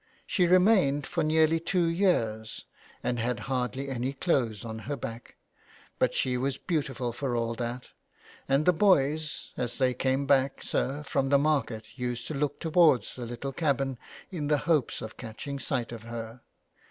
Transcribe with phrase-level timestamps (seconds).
[0.25, 2.65] She remained for nearly two years,
[3.03, 5.35] and had hardly any clothes on her back,
[5.99, 7.91] but she was beautiful for all that,
[8.49, 13.13] and the boys, as they came back, sir, from the market used to look towards
[13.13, 13.99] the little cabin
[14.31, 16.41] in the hopes of catching sight of her.